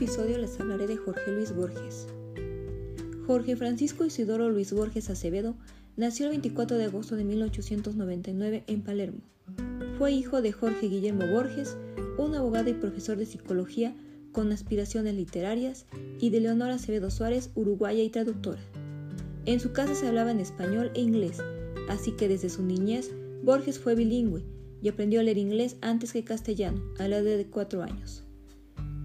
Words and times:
episodio 0.00 0.38
les 0.38 0.60
hablaré 0.60 0.86
de 0.86 0.96
Jorge 0.96 1.32
Luis 1.32 1.52
Borges. 1.52 2.06
Jorge 3.26 3.56
Francisco 3.56 4.04
Isidoro 4.04 4.48
Luis 4.48 4.72
Borges 4.72 5.10
Acevedo 5.10 5.56
nació 5.96 6.26
el 6.26 6.30
24 6.30 6.78
de 6.78 6.84
agosto 6.84 7.16
de 7.16 7.24
1899 7.24 8.62
en 8.68 8.82
Palermo. 8.82 9.18
Fue 9.98 10.12
hijo 10.12 10.40
de 10.40 10.52
Jorge 10.52 10.86
Guillermo 10.86 11.26
Borges, 11.26 11.76
un 12.16 12.36
abogado 12.36 12.70
y 12.70 12.74
profesor 12.74 13.16
de 13.16 13.26
psicología 13.26 13.92
con 14.30 14.52
aspiraciones 14.52 15.16
literarias, 15.16 15.84
y 16.20 16.30
de 16.30 16.42
Leonora 16.42 16.74
Acevedo 16.74 17.10
Suárez, 17.10 17.50
uruguaya 17.56 18.04
y 18.04 18.08
traductora. 18.08 18.60
En 19.46 19.58
su 19.58 19.72
casa 19.72 19.96
se 19.96 20.06
hablaba 20.06 20.30
en 20.30 20.38
español 20.38 20.92
e 20.94 21.00
inglés, 21.00 21.42
así 21.88 22.12
que 22.12 22.28
desde 22.28 22.50
su 22.50 22.62
niñez 22.62 23.10
Borges 23.42 23.80
fue 23.80 23.96
bilingüe 23.96 24.44
y 24.80 24.90
aprendió 24.90 25.18
a 25.18 25.24
leer 25.24 25.38
inglés 25.38 25.74
antes 25.80 26.12
que 26.12 26.22
castellano, 26.22 26.84
a 27.00 27.08
la 27.08 27.18
edad 27.18 27.36
de 27.36 27.46
cuatro 27.46 27.82
años. 27.82 28.27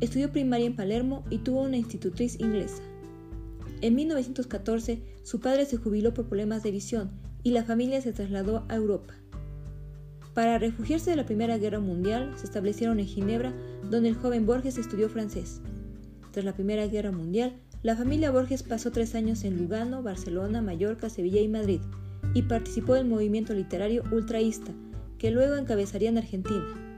Estudió 0.04 0.34
primaria 0.34 0.66
en 0.66 0.76
Palermo 0.76 1.24
y 1.30 1.38
tuvo 1.38 1.62
una 1.62 1.78
institutriz 1.78 2.38
inglesa. 2.38 2.84
En 3.80 3.96
1914, 3.96 5.02
su 5.24 5.40
padre 5.40 5.64
se 5.66 5.78
jubiló 5.78 6.14
por 6.14 6.28
problemas 6.28 6.62
de 6.62 6.72
visión 6.72 7.12
y 7.42 7.52
la 7.52 7.64
familia 7.64 8.02
se 8.02 8.12
trasladó 8.12 8.66
a 8.68 8.76
Europa. 8.76 9.14
Para 10.34 10.60
refugiarse 10.60 11.12
de 11.12 11.16
la 11.16 11.26
Primera 11.26 11.58
Guerra 11.58 11.80
Mundial, 11.80 12.34
se 12.36 12.44
establecieron 12.44 13.00
en 13.00 13.06
Ginebra, 13.06 13.54
donde 13.90 14.10
el 14.10 14.16
joven 14.16 14.46
Borges 14.46 14.78
estudió 14.78 15.08
francés. 15.08 15.62
Tras 16.32 16.44
la 16.44 16.54
Primera 16.54 16.86
Guerra 16.88 17.14
Mundial, 17.14 17.56
la 17.82 17.96
familia 17.96 18.30
Borges 18.30 18.62
pasó 18.62 18.92
tres 18.92 19.16
años 19.16 19.46
en 19.46 19.58
Lugano, 19.58 20.04
Barcelona, 20.04 20.62
Mallorca, 20.62 21.10
Sevilla 21.10 21.40
y 21.40 21.48
Madrid, 21.48 21.80
y 22.34 22.42
participó 22.42 22.96
del 22.96 23.08
movimiento 23.08 23.54
literario 23.54 24.04
ultraísta, 24.12 24.74
que 25.18 25.32
luego 25.32 25.56
encabezaría 25.56 26.10
en 26.10 26.18
Argentina. 26.18 26.93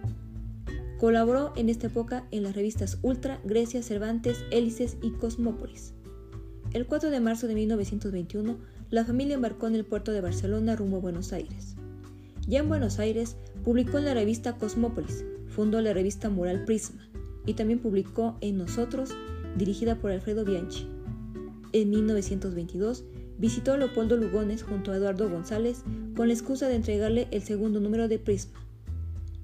Colaboró 1.05 1.53
en 1.55 1.69
esta 1.69 1.85
época 1.85 2.25
en 2.31 2.41
las 2.41 2.55
revistas 2.55 2.97
Ultra, 3.03 3.39
Grecia, 3.43 3.83
Cervantes, 3.83 4.43
Hélices 4.49 4.97
y 5.03 5.11
Cosmópolis. 5.11 5.93
El 6.73 6.87
4 6.87 7.11
de 7.11 7.19
marzo 7.19 7.45
de 7.45 7.53
1921, 7.53 8.57
la 8.89 9.05
familia 9.05 9.35
embarcó 9.35 9.67
en 9.67 9.75
el 9.75 9.85
puerto 9.85 10.13
de 10.13 10.21
Barcelona 10.21 10.75
rumbo 10.75 10.97
a 10.97 11.01
Buenos 11.01 11.31
Aires. 11.31 11.75
Ya 12.47 12.61
en 12.61 12.69
Buenos 12.69 12.97
Aires, 12.97 13.35
publicó 13.63 13.99
en 13.99 14.05
la 14.05 14.15
revista 14.15 14.57
Cosmópolis, 14.57 15.23
fundó 15.47 15.79
la 15.79 15.93
revista 15.93 16.31
Moral 16.31 16.65
Prisma 16.65 17.07
y 17.45 17.53
también 17.53 17.77
publicó 17.77 18.39
En 18.41 18.57
Nosotros, 18.57 19.11
dirigida 19.59 19.97
por 20.01 20.09
Alfredo 20.09 20.43
Bianchi. 20.43 20.89
En 21.71 21.91
1922, 21.91 23.03
visitó 23.37 23.73
a 23.73 23.77
Leopoldo 23.77 24.17
Lugones 24.17 24.63
junto 24.63 24.91
a 24.91 24.95
Eduardo 24.95 25.29
González 25.29 25.83
con 26.15 26.29
la 26.29 26.33
excusa 26.33 26.67
de 26.67 26.77
entregarle 26.77 27.27
el 27.29 27.43
segundo 27.43 27.79
número 27.79 28.07
de 28.07 28.17
Prisma. 28.17 28.64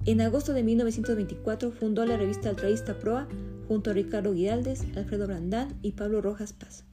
En 0.04 0.20
agosto 0.20 0.54
de 0.54 0.64
1924 0.64 1.72
fundó 1.72 2.06
la 2.08 2.18
revista 2.18 2.50
Altraísta 2.50 2.98
Proa 2.98 3.28
junto 3.68 3.92
a 3.92 3.94
Ricardo 3.94 4.34
Guiraldes, 4.34 4.84
Alfredo 4.96 5.28
Brandán 5.28 5.78
y 5.84 5.92
Pablo 5.92 6.22
Rojas 6.22 6.54
Paz. 6.54 6.86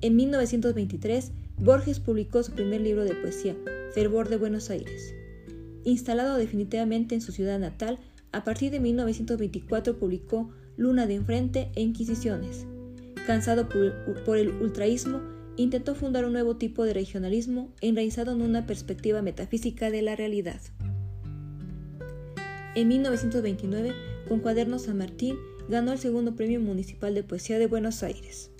En 0.00 0.14
1923, 0.14 1.32
Borges 1.58 1.98
publicó 1.98 2.44
su 2.44 2.52
primer 2.52 2.82
libro 2.82 3.02
de 3.02 3.16
poesía, 3.16 3.56
Fervor 3.94 4.28
de 4.28 4.36
Buenos 4.36 4.70
Aires. 4.70 5.12
Instalado 5.82 6.36
definitivamente 6.36 7.16
en 7.16 7.20
su 7.20 7.32
ciudad 7.32 7.58
natal, 7.58 7.98
a 8.30 8.44
partir 8.44 8.70
de 8.70 8.78
1924 8.78 9.98
publicó 9.98 10.50
Luna 10.76 11.08
de 11.08 11.16
Enfrente 11.16 11.72
e 11.74 11.82
Inquisiciones. 11.82 12.64
Cansado 13.26 13.68
por 14.24 14.38
el 14.38 14.50
ultraísmo, 14.62 15.20
intentó 15.56 15.96
fundar 15.96 16.24
un 16.24 16.32
nuevo 16.32 16.56
tipo 16.56 16.84
de 16.84 16.94
regionalismo 16.94 17.72
enraizado 17.80 18.30
en 18.30 18.42
una 18.42 18.66
perspectiva 18.66 19.20
metafísica 19.20 19.90
de 19.90 20.02
la 20.02 20.14
realidad. 20.14 20.60
En 22.78 22.86
1929, 22.86 23.92
con 24.28 24.38
Cuaderno 24.38 24.78
San 24.78 24.98
Martín, 24.98 25.34
ganó 25.68 25.90
el 25.90 25.98
segundo 25.98 26.36
Premio 26.36 26.60
Municipal 26.60 27.12
de 27.12 27.24
Poesía 27.24 27.58
de 27.58 27.66
Buenos 27.66 28.04
Aires. 28.04 28.52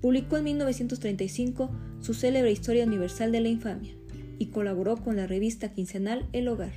Publicó 0.00 0.38
en 0.38 0.44
1935 0.44 1.70
su 2.00 2.14
célebre 2.14 2.52
Historia 2.52 2.86
Universal 2.86 3.32
de 3.32 3.42
la 3.42 3.50
Infamia 3.50 3.92
y 4.38 4.46
colaboró 4.46 4.96
con 4.96 5.16
la 5.16 5.26
revista 5.26 5.70
quincenal 5.70 6.26
El 6.32 6.48
Hogar. 6.48 6.72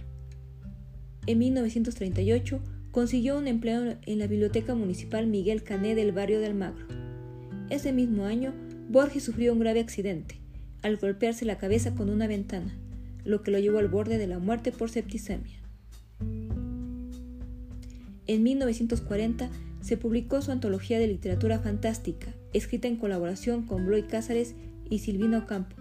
En 1.25 1.39
1938 1.39 2.59
consiguió 2.91 3.37
un 3.37 3.47
empleo 3.47 3.95
en 4.05 4.19
la 4.19 4.27
Biblioteca 4.27 4.75
Municipal 4.75 5.25
Miguel 5.25 5.63
Cané 5.63 5.95
del 5.95 6.11
barrio 6.11 6.41
de 6.41 6.47
Almagro. 6.47 6.85
Ese 7.69 7.93
mismo 7.93 8.25
año, 8.25 8.53
Borges 8.89 9.23
sufrió 9.23 9.53
un 9.53 9.59
grave 9.59 9.79
accidente, 9.79 10.41
al 10.81 10.97
golpearse 10.97 11.45
la 11.45 11.57
cabeza 11.57 11.95
con 11.95 12.09
una 12.09 12.27
ventana, 12.27 12.77
lo 13.23 13.43
que 13.43 13.51
lo 13.51 13.59
llevó 13.59 13.79
al 13.79 13.87
borde 13.87 14.17
de 14.17 14.27
la 14.27 14.39
muerte 14.39 14.71
por 14.71 14.89
septicemia. 14.89 15.57
En 18.27 18.43
1940 18.43 19.49
se 19.81 19.97
publicó 19.97 20.41
su 20.41 20.51
antología 20.51 20.99
de 20.99 21.07
literatura 21.07 21.59
fantástica, 21.59 22.33
escrita 22.53 22.87
en 22.87 22.95
colaboración 22.95 23.63
con 23.63 23.85
Bloy 23.85 24.03
Cázares 24.03 24.55
y 24.89 24.99
Silvino 24.99 25.47
Campo, 25.47 25.75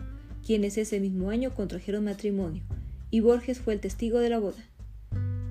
quienes 0.44 0.78
ese 0.78 1.00
mismo 1.00 1.30
año 1.30 1.54
contrajeron 1.54 2.04
matrimonio, 2.04 2.62
y 3.10 3.20
Borges 3.20 3.58
fue 3.58 3.74
el 3.74 3.80
testigo 3.80 4.18
de 4.18 4.30
la 4.30 4.38
boda. 4.38 4.64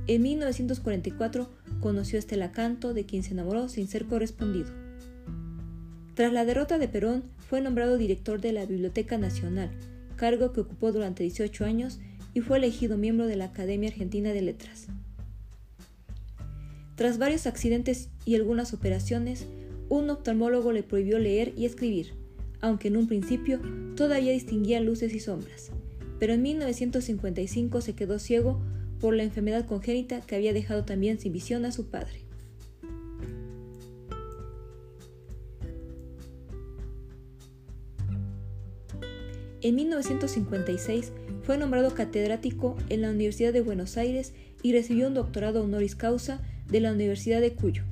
En 0.08 0.24
1944 0.24 1.48
conoció 1.80 2.18
a 2.18 2.20
Estela 2.20 2.52
Canto, 2.52 2.94
de 2.94 3.06
quien 3.06 3.24
se 3.24 3.34
enamoró 3.34 3.70
sin 3.70 3.88
ser 3.88 4.06
correspondido. 4.06 4.72
Tras 6.16 6.34
la 6.34 6.46
derrota 6.46 6.80
de 6.80 6.88
Perón, 6.88 7.24
fue 7.38 7.62
nombrado 7.62 7.98
director 7.98 8.42
de 8.42 8.52
la 8.52 8.66
Biblioteca 8.66 9.18
Nacional, 9.18 9.70
cargo 10.20 10.52
que 10.52 10.62
ocupó 10.62 10.92
durante 10.92 11.24
18 11.24 11.66
años 11.66 12.00
y 12.34 12.42
fue 12.42 12.58
elegido 12.58 12.98
miembro 12.98 13.26
de 13.26 13.38
la 13.38 13.46
Academia 13.46 13.90
Argentina 13.90 14.34
de 14.34 14.42
Letras. 14.42 14.88
Tras 16.96 17.18
varios 17.18 17.48
accidentes 17.48 18.10
y 18.26 18.36
algunas 18.36 18.74
operaciones, 18.74 19.48
un 19.88 20.10
oftalmólogo 20.10 20.74
le 20.74 20.84
prohibió 20.84 21.18
leer 21.18 21.54
y 21.56 21.66
escribir, 21.66 22.14
aunque 22.60 22.90
en 22.90 22.98
un 22.98 23.08
principio 23.08 23.62
todavía 23.96 24.34
distinguía 24.34 24.82
luces 24.82 25.14
y 25.14 25.22
sombras, 25.22 25.72
pero 26.20 26.34
en 26.34 26.42
1955 26.42 27.80
se 27.80 27.94
quedó 27.94 28.20
ciego 28.20 28.62
por 29.00 29.16
la 29.16 29.24
enfermedad 29.24 29.66
congénita 29.66 30.20
que 30.20 30.36
había 30.36 30.52
dejado 30.52 30.84
también 30.84 31.20
sin 31.20 31.32
visión 31.32 31.64
a 31.64 31.72
su 31.72 31.86
padre. 31.90 32.29
En 39.62 39.76
1956 39.76 41.12
fue 41.44 41.58
nombrado 41.58 41.94
catedrático 41.94 42.78
en 42.88 43.02
la 43.02 43.10
Universidad 43.10 43.52
de 43.52 43.62
Buenos 43.62 43.98
Aires 43.98 44.34
y 44.64 44.72
recibió 44.72 45.08
un 45.08 45.14
doctorado 45.14 45.64
honoris 45.64 45.96
causa 45.96 46.42
de 46.68 46.80
la 46.80 46.94
Universidad 46.94 47.42
de 47.42 47.54
Cuyo. 47.54 47.84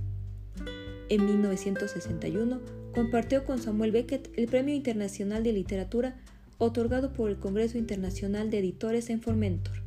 En 1.10 1.26
1961 1.26 2.62
compartió 2.94 3.44
con 3.44 3.60
Samuel 3.60 3.92
Beckett 3.92 4.30
el 4.38 4.48
Premio 4.48 4.76
Internacional 4.76 5.44
de 5.44 5.54
Literatura 5.54 6.16
otorgado 6.58 7.12
por 7.12 7.30
el 7.30 7.38
Congreso 7.38 7.78
Internacional 7.78 8.50
de 8.50 8.60
Editores 8.60 9.10
en 9.10 9.22
Formentor. 9.22 9.84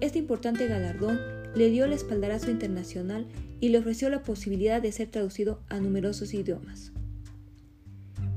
Este 0.00 0.18
importante 0.18 0.66
galardón 0.66 1.20
le 1.54 1.70
dio 1.70 1.84
el 1.84 1.92
espaldarazo 1.92 2.50
internacional 2.50 3.26
y 3.60 3.68
le 3.68 3.78
ofreció 3.78 4.08
la 4.10 4.22
posibilidad 4.22 4.80
de 4.80 4.92
ser 4.92 5.08
traducido 5.08 5.60
a 5.68 5.78
numerosos 5.78 6.34
idiomas. 6.34 6.92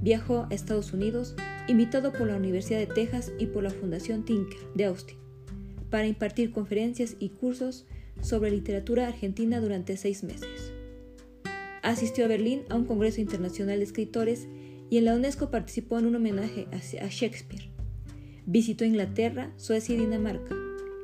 Viajó 0.01 0.47
a 0.49 0.53
Estados 0.53 0.93
Unidos, 0.93 1.35
invitado 1.67 2.13
por 2.13 2.27
la 2.27 2.37
Universidad 2.37 2.79
de 2.79 2.87
Texas 2.87 3.31
y 3.37 3.47
por 3.47 3.63
la 3.63 3.69
Fundación 3.69 4.23
Tinker 4.23 4.59
de 4.73 4.85
Austin, 4.85 5.17
para 5.89 6.07
impartir 6.07 6.51
conferencias 6.51 7.15
y 7.19 7.29
cursos 7.29 7.85
sobre 8.21 8.51
literatura 8.51 9.07
argentina 9.07 9.59
durante 9.59 9.97
seis 9.97 10.23
meses. 10.23 10.73
Asistió 11.81 12.25
a 12.25 12.27
Berlín 12.27 12.63
a 12.69 12.75
un 12.75 12.85
Congreso 12.85 13.21
Internacional 13.21 13.79
de 13.79 13.85
Escritores 13.85 14.47
y 14.89 14.97
en 14.97 15.05
la 15.05 15.15
UNESCO 15.15 15.51
participó 15.51 15.99
en 15.99 16.05
un 16.05 16.15
homenaje 16.15 16.67
a 16.71 17.07
Shakespeare. 17.07 17.69
Visitó 18.45 18.85
Inglaterra, 18.85 19.53
Suecia 19.57 19.95
y 19.95 19.99
Dinamarca, 19.99 20.55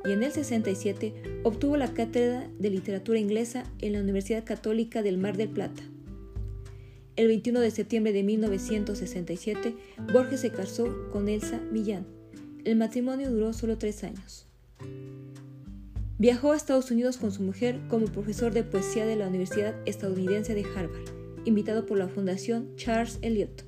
y 0.04 0.12
en 0.12 0.22
el 0.22 0.32
67 0.32 1.40
obtuvo 1.44 1.76
la 1.76 1.92
cátedra 1.92 2.48
de 2.58 2.70
literatura 2.70 3.18
inglesa 3.18 3.64
en 3.80 3.92
la 3.92 4.00
Universidad 4.00 4.44
Católica 4.44 5.02
del 5.02 5.18
Mar 5.18 5.36
del 5.36 5.48
Plata. 5.48 5.82
El 7.16 7.28
21 7.28 7.60
de 7.60 7.70
septiembre 7.70 8.12
de 8.12 8.22
1967, 8.22 9.74
Borges 10.12 10.40
se 10.40 10.50
casó 10.50 11.08
con 11.10 11.30
Elsa 11.30 11.58
Millán. 11.72 12.06
El 12.64 12.76
matrimonio 12.76 13.30
duró 13.30 13.54
solo 13.54 13.78
tres 13.78 14.04
años. 14.04 14.46
Viajó 16.18 16.52
a 16.52 16.56
Estados 16.56 16.90
Unidos 16.90 17.16
con 17.16 17.32
su 17.32 17.42
mujer 17.42 17.80
como 17.88 18.06
profesor 18.06 18.52
de 18.52 18.64
poesía 18.64 19.06
de 19.06 19.16
la 19.16 19.28
Universidad 19.28 19.74
Estadounidense 19.86 20.54
de 20.54 20.64
Harvard, 20.64 21.08
invitado 21.46 21.86
por 21.86 21.96
la 21.96 22.08
Fundación 22.08 22.76
Charles 22.76 23.18
Eliot. 23.22 23.64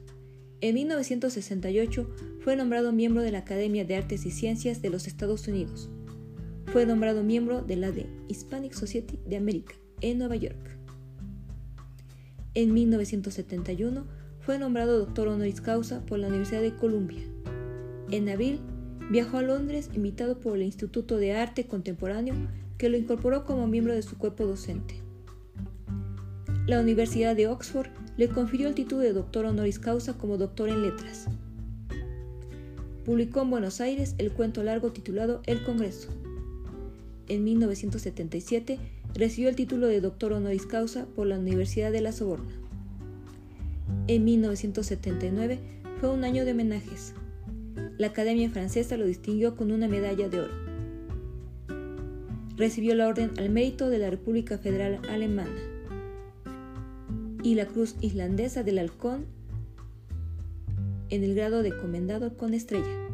En 0.60 0.74
1968 0.74 2.10
fue 2.40 2.54
nombrado 2.54 2.92
miembro 2.92 3.22
de 3.22 3.32
la 3.32 3.38
Academia 3.38 3.84
de 3.86 3.96
Artes 3.96 4.26
y 4.26 4.30
Ciencias 4.30 4.82
de 4.82 4.90
los 4.90 5.06
Estados 5.06 5.48
Unidos. 5.48 5.88
Fue 6.66 6.84
nombrado 6.84 7.22
miembro 7.22 7.62
de 7.62 7.76
la 7.76 7.92
de 7.92 8.06
Hispanic 8.28 8.74
Society 8.74 9.18
de 9.24 9.36
América 9.36 9.74
en 10.02 10.18
Nueva 10.18 10.36
York. 10.36 10.77
En 12.54 12.72
1971 12.74 14.06
fue 14.40 14.58
nombrado 14.58 14.98
doctor 14.98 15.28
honoris 15.28 15.60
causa 15.60 16.04
por 16.06 16.18
la 16.18 16.28
Universidad 16.28 16.62
de 16.62 16.74
Columbia. 16.74 17.22
En 18.10 18.28
abril 18.28 18.60
viajó 19.10 19.38
a 19.38 19.42
Londres 19.42 19.90
invitado 19.94 20.40
por 20.40 20.56
el 20.56 20.62
Instituto 20.62 21.18
de 21.18 21.34
Arte 21.34 21.66
Contemporáneo 21.66 22.34
que 22.78 22.88
lo 22.88 22.96
incorporó 22.96 23.44
como 23.44 23.66
miembro 23.66 23.94
de 23.94 24.02
su 24.02 24.16
cuerpo 24.16 24.46
docente. 24.46 24.94
la 26.66 26.80
Universidad 26.80 27.34
de 27.34 27.48
Oxford 27.48 27.88
le 28.18 28.28
confirió 28.28 28.68
el 28.68 28.74
título 28.74 29.00
de 29.00 29.12
doctor 29.12 29.46
honoris 29.46 29.78
causa 29.78 30.18
como 30.18 30.36
doctor 30.36 30.68
en 30.68 30.82
letras. 30.82 31.26
Publicó 33.04 33.40
en 33.42 33.50
Buenos 33.50 33.80
Aires 33.80 34.14
el 34.18 34.32
cuento 34.32 34.62
largo 34.62 34.92
titulado 34.92 35.40
El 35.46 35.62
Congreso. 35.62 36.10
En 37.26 37.44
1977 37.44 38.78
recibió 39.14 39.48
el 39.48 39.56
título 39.56 39.86
de 39.86 40.00
doctor 40.00 40.32
honoris 40.32 40.66
causa 40.66 41.06
por 41.06 41.26
la 41.26 41.38
Universidad 41.38 41.92
de 41.92 42.00
la 42.00 42.12
Soborna. 42.12 42.52
En 44.06 44.24
1979 44.24 45.58
fue 46.00 46.10
un 46.10 46.24
año 46.24 46.44
de 46.44 46.52
homenajes. 46.52 47.14
La 47.98 48.08
Academia 48.08 48.48
Francesa 48.50 48.96
lo 48.96 49.06
distinguió 49.06 49.56
con 49.56 49.72
una 49.72 49.88
medalla 49.88 50.28
de 50.28 50.40
oro. 50.40 50.54
Recibió 52.56 52.94
la 52.94 53.08
Orden 53.08 53.32
al 53.38 53.50
Mérito 53.50 53.88
de 53.88 53.98
la 53.98 54.10
República 54.10 54.58
Federal 54.58 55.00
Alemana 55.08 55.60
y 57.42 57.54
la 57.54 57.66
Cruz 57.66 57.96
Islandesa 58.00 58.62
del 58.62 58.78
Halcón 58.78 59.26
en 61.10 61.24
el 61.24 61.34
grado 61.34 61.62
de 61.62 61.76
Comendador 61.76 62.36
con 62.36 62.54
Estrella. 62.54 63.08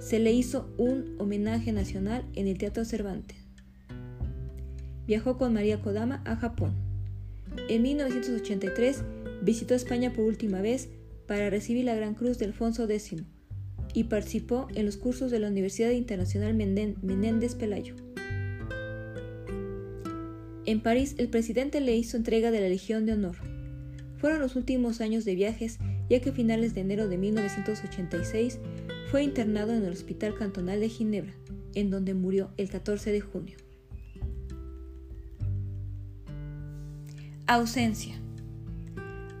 Se 0.00 0.18
le 0.18 0.32
hizo 0.32 0.72
un 0.78 1.16
homenaje 1.18 1.72
nacional 1.72 2.24
en 2.34 2.46
el 2.48 2.58
Teatro 2.58 2.84
Cervantes. 2.84 3.47
Viajó 5.08 5.38
con 5.38 5.54
María 5.54 5.80
Kodama 5.80 6.22
a 6.26 6.36
Japón. 6.36 6.74
En 7.70 7.80
1983 7.80 9.02
visitó 9.42 9.74
España 9.74 10.12
por 10.12 10.26
última 10.26 10.60
vez 10.60 10.90
para 11.26 11.48
recibir 11.48 11.86
la 11.86 11.94
Gran 11.94 12.14
Cruz 12.14 12.38
de 12.38 12.44
Alfonso 12.44 12.84
X 12.84 13.16
y 13.94 14.04
participó 14.04 14.68
en 14.74 14.84
los 14.84 14.98
cursos 14.98 15.30
de 15.30 15.38
la 15.38 15.48
Universidad 15.48 15.92
Internacional 15.92 16.52
Menéndez 16.54 17.54
Pelayo. 17.54 17.94
En 20.66 20.82
París, 20.82 21.14
el 21.16 21.28
presidente 21.28 21.80
le 21.80 21.96
hizo 21.96 22.18
entrega 22.18 22.50
de 22.50 22.60
la 22.60 22.68
Legión 22.68 23.06
de 23.06 23.14
Honor. 23.14 23.36
Fueron 24.18 24.40
los 24.40 24.56
últimos 24.56 25.00
años 25.00 25.24
de 25.24 25.34
viajes, 25.34 25.78
ya 26.10 26.20
que 26.20 26.28
a 26.28 26.34
finales 26.34 26.74
de 26.74 26.82
enero 26.82 27.08
de 27.08 27.16
1986 27.16 28.58
fue 29.10 29.22
internado 29.22 29.72
en 29.72 29.86
el 29.86 29.92
Hospital 29.92 30.34
Cantonal 30.34 30.80
de 30.80 30.90
Ginebra, 30.90 31.32
en 31.74 31.88
donde 31.88 32.12
murió 32.12 32.50
el 32.58 32.68
14 32.68 33.10
de 33.10 33.22
junio. 33.22 33.56
Ausencia. 37.50 38.14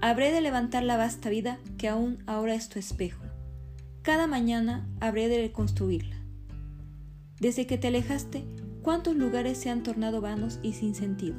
Habré 0.00 0.32
de 0.32 0.40
levantar 0.40 0.82
la 0.82 0.96
vasta 0.96 1.28
vida 1.28 1.58
que 1.76 1.88
aún 1.88 2.22
ahora 2.24 2.54
es 2.54 2.70
tu 2.70 2.78
espejo. 2.78 3.22
Cada 4.00 4.26
mañana 4.26 4.88
habré 4.98 5.28
de 5.28 5.42
reconstruirla. 5.42 6.16
Desde 7.38 7.66
que 7.66 7.76
te 7.76 7.88
alejaste, 7.88 8.46
cuántos 8.80 9.14
lugares 9.14 9.58
se 9.58 9.68
han 9.68 9.82
tornado 9.82 10.22
vanos 10.22 10.58
y 10.62 10.72
sin 10.72 10.94
sentido, 10.94 11.36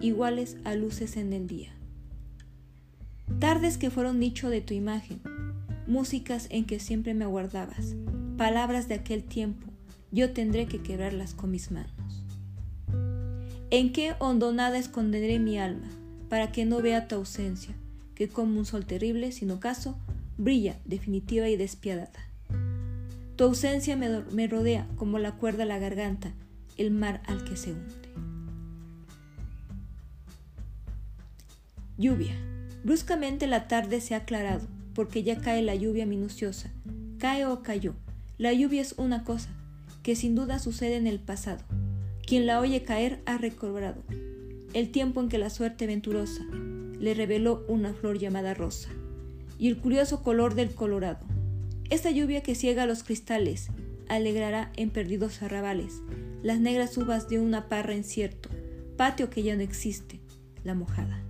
iguales 0.00 0.56
a 0.64 0.74
luces 0.74 1.16
en 1.16 1.32
el 1.32 1.46
día. 1.46 1.70
Tardes 3.38 3.78
que 3.78 3.90
fueron 3.90 4.18
nicho 4.18 4.50
de 4.50 4.60
tu 4.60 4.74
imagen, 4.74 5.20
músicas 5.86 6.48
en 6.50 6.64
que 6.64 6.80
siempre 6.80 7.14
me 7.14 7.26
aguardabas, 7.26 7.94
palabras 8.36 8.88
de 8.88 8.94
aquel 8.94 9.22
tiempo, 9.22 9.68
yo 10.10 10.32
tendré 10.32 10.66
que 10.66 10.82
quebrarlas 10.82 11.34
con 11.34 11.52
mis 11.52 11.70
manos. 11.70 12.24
¿En 13.70 13.92
qué 13.92 14.16
hondonada 14.18 14.78
esconderé 14.78 15.38
mi 15.38 15.60
alma 15.60 15.88
para 16.28 16.52
que 16.52 16.64
no 16.64 16.82
vea 16.82 17.08
tu 17.08 17.14
ausencia, 17.14 17.74
que 18.14 18.28
como 18.28 18.58
un 18.58 18.66
sol 18.66 18.84
terrible, 18.84 19.32
sin 19.32 19.50
ocaso, 19.50 19.98
brilla 20.36 20.78
definitiva 20.84 21.48
y 21.48 21.56
despiadada? 21.56 22.28
Tu 23.36 23.44
ausencia 23.44 23.96
me, 23.96 24.20
me 24.32 24.46
rodea 24.46 24.86
como 24.96 25.18
la 25.18 25.32
cuerda 25.32 25.62
a 25.62 25.66
la 25.66 25.78
garganta, 25.78 26.32
el 26.76 26.90
mar 26.90 27.22
al 27.26 27.44
que 27.44 27.56
se 27.56 27.72
hunde. 27.72 27.94
Lluvia. 31.96 32.34
Bruscamente 32.84 33.46
la 33.46 33.66
tarde 33.66 34.00
se 34.00 34.14
ha 34.14 34.18
aclarado, 34.18 34.66
porque 34.94 35.22
ya 35.22 35.40
cae 35.40 35.62
la 35.62 35.74
lluvia 35.74 36.06
minuciosa. 36.06 36.70
Cae 37.18 37.44
o 37.44 37.62
cayó. 37.62 37.94
La 38.38 38.52
lluvia 38.52 38.82
es 38.82 38.94
una 38.98 39.24
cosa, 39.24 39.50
que 40.02 40.14
sin 40.14 40.34
duda 40.36 40.60
sucede 40.60 40.96
en 40.96 41.08
el 41.08 41.18
pasado. 41.18 41.60
Quien 42.24 42.46
la 42.46 42.60
oye 42.60 42.84
caer 42.84 43.20
ha 43.26 43.38
recobrado 43.38 44.02
el 44.74 44.90
tiempo 44.90 45.20
en 45.20 45.28
que 45.28 45.38
la 45.38 45.50
suerte 45.50 45.86
venturosa 45.86 46.44
le 46.98 47.14
reveló 47.14 47.64
una 47.68 47.94
flor 47.94 48.18
llamada 48.18 48.54
rosa, 48.54 48.90
y 49.58 49.68
el 49.68 49.78
curioso 49.78 50.22
color 50.22 50.54
del 50.54 50.74
colorado. 50.74 51.26
Esta 51.90 52.10
lluvia 52.10 52.42
que 52.42 52.54
ciega 52.54 52.86
los 52.86 53.02
cristales 53.02 53.68
alegrará 54.08 54.72
en 54.76 54.90
perdidos 54.90 55.42
arrabales 55.42 56.02
las 56.42 56.60
negras 56.60 56.96
uvas 56.96 57.28
de 57.28 57.40
una 57.40 57.68
parra 57.68 57.94
incierto, 57.94 58.48
patio 58.96 59.28
que 59.28 59.42
ya 59.42 59.56
no 59.56 59.62
existe, 59.62 60.20
la 60.64 60.74
mojada. 60.74 61.22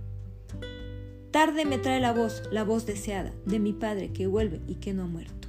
Tarde 1.31 1.65
me 1.65 1.77
trae 1.77 1.99
la 1.99 2.13
voz, 2.13 2.43
la 2.51 2.63
voz 2.63 2.85
deseada, 2.85 3.33
de 3.45 3.59
mi 3.59 3.73
padre 3.73 4.11
que 4.11 4.27
vuelve 4.27 4.61
y 4.67 4.75
que 4.75 4.93
no 4.93 5.03
ha 5.03 5.07
muerto. 5.07 5.47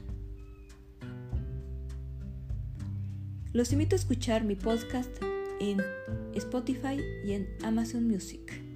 Los 3.53 3.73
invito 3.73 3.97
a 3.97 3.99
escuchar 3.99 4.45
mi 4.45 4.55
podcast 4.55 5.11
en 5.61 5.81
Spotify 6.35 6.99
y 7.25 7.33
en 7.33 7.49
Amazon 7.63 8.09
Music. 8.09 8.70